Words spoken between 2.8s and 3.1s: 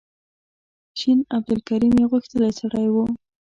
و.